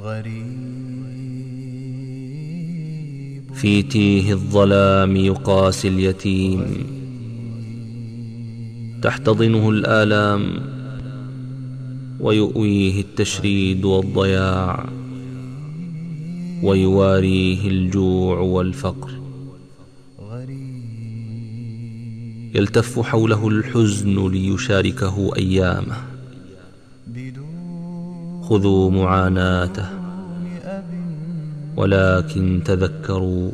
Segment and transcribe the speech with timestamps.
[0.00, 0.48] غريب.
[3.54, 6.86] في تيه الظلام يقاسي اليتيم.
[9.02, 10.60] تحتضنه الآلام
[12.20, 14.88] ويؤويه التشريد والضياع
[16.62, 19.10] ويواريه الجوع والفقر.
[22.54, 26.07] يلتف حوله الحزن ليشاركه أيامه.
[28.48, 29.86] خذوا معاناته
[31.76, 33.50] ولكن تذكروا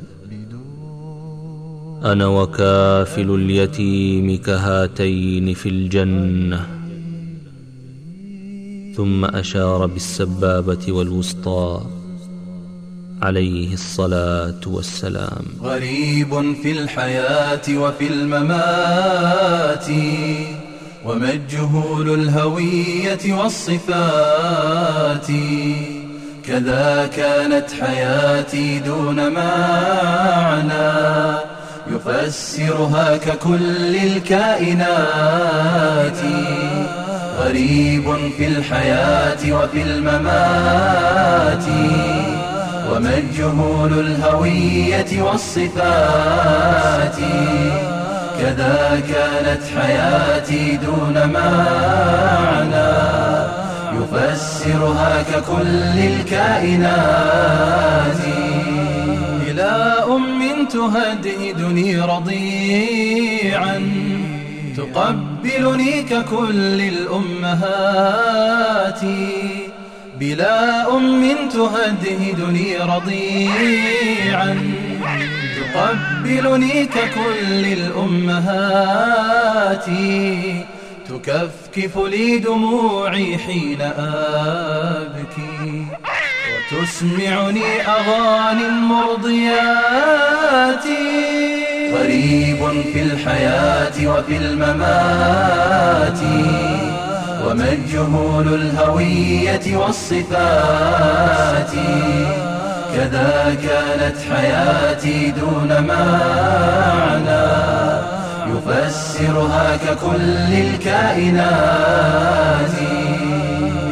[2.05, 6.67] أنا وكافل اليتيم كهاتين في الجنة.
[8.97, 11.81] ثم أشار بالسبابة والوسطى
[13.23, 15.45] عليه الصلاة والسلام.
[15.63, 19.87] غريب في الحياة وفي الممات.
[21.05, 25.27] ومجهول الهوية والصفات.
[26.49, 30.95] كذا كانت حياتي دون معنى.
[31.93, 34.99] يفسرها ككل الكائنات.
[37.39, 41.65] غريب في الحياة وفي الممات.
[42.93, 47.17] ومجهول الهوية والصفات.
[48.41, 52.95] كذا كانت حياتي دون معنى.
[54.01, 57.05] يفسرها ككل الكائنات.
[59.49, 63.91] إلى أم تهدهدني رضيعا.
[64.77, 67.81] تقبلني ككل الأمهات.
[70.21, 74.61] بلا أم تهدهدني رضيعا.
[75.75, 79.15] تقبلني ككل الأمهات.
[81.09, 85.87] تكفكف لي دموعي حين أبكي.
[86.73, 89.65] وتسمعني أغاني المرضيات.
[91.95, 92.61] غريب
[92.93, 96.21] في الحياة وفي الممات.
[97.47, 101.71] ومجهول الهوية والصفات.
[102.95, 107.45] كذا كانت حياتي دون معنى.
[108.53, 111.55] يفسرها ككل الكائنات.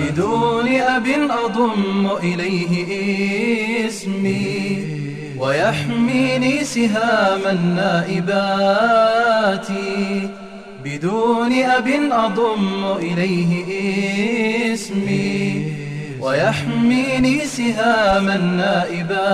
[0.00, 1.06] بدون أب
[1.44, 2.78] أضم إليه
[3.88, 4.84] اسمي.
[5.38, 8.46] ويحميني سهام النائبات.
[10.84, 13.54] بدون أب أضم إليه
[14.74, 15.81] اسمي.
[16.22, 19.32] ويحميني سهام النائبات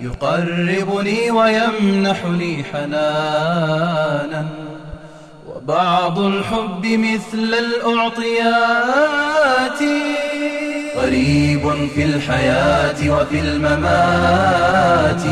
[0.00, 4.46] يقربني ويمنح لي حنانا.
[5.48, 8.60] وبعض الحب مثل الأعطيات
[10.96, 15.22] غريب في الحياة وفي الممات.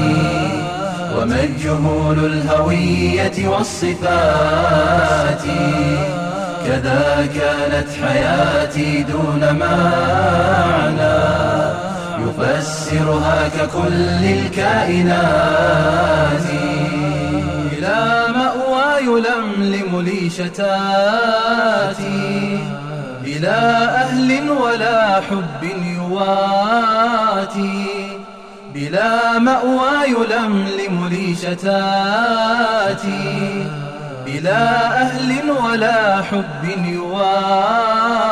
[1.16, 5.42] ومجهول الهوية والصفات.
[6.66, 11.18] كذا كانت حياتي دون معنى.
[12.22, 15.22] يفسرها ككل الكائنات.
[17.72, 18.00] إلى
[18.34, 20.60] مأوى يلملم لي شتاتي
[23.24, 23.58] إلى
[24.02, 25.62] أهل ولا حب
[25.96, 27.86] يواتي.
[28.74, 32.62] بلا مأوى يلملم لي شتاتي
[34.32, 38.26] بلا أهل ولا حب يواتي.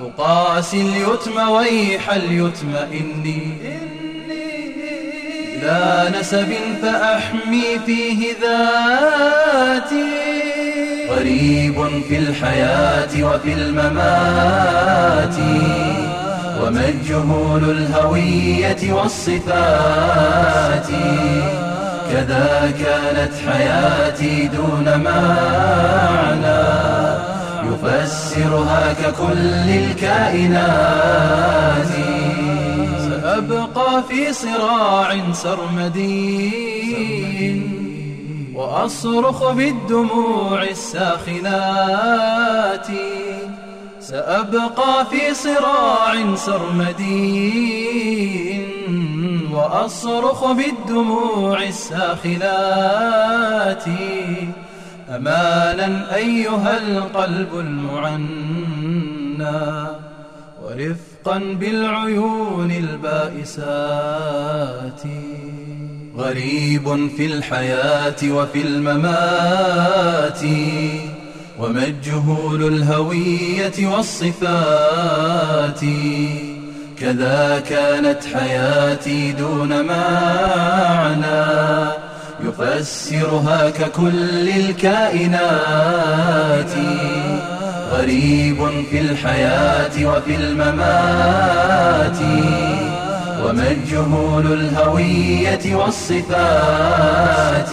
[0.00, 3.56] أقاسي اليتم ويح اليتم إني
[5.62, 10.06] لا نسب فأحمي فيه ذاتي.
[11.10, 15.36] غريب في الحياة وفي الممات.
[16.62, 20.86] ومجهول الهوية والصفات.
[22.12, 26.62] كذا كانت حياتي دون معنى.
[27.68, 30.66] يفسرها ككل الكائنات.
[32.98, 36.52] سأبقى في صراع سرمدي
[38.54, 42.06] وأصرخ بالدموع الساخنات.
[44.00, 47.46] سأبقى في صراع سرمدي
[49.56, 52.44] وأصرخ بالدموع الساخنات
[55.08, 58.96] أمانا أيها القلب المعنى
[60.62, 64.22] ورفقا بالعيون البائسات.
[66.16, 70.42] غريب في الحياة وفي الممات
[71.60, 75.80] وما الجهول الهوية والصفات.
[77.00, 81.46] كذا كانت حياتي دون معنى.
[82.40, 85.50] يفسرها ككل الكائنات.
[87.92, 88.56] غريب
[88.90, 92.18] في الحياة وفي الممات.
[93.44, 97.70] ومجهول الهوية والصفات.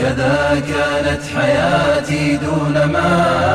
[0.00, 3.51] كذا كانت حياتي دون معنى.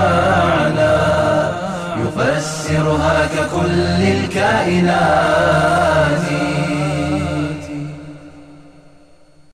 [2.88, 5.87] يفسرها ككل الكائنات.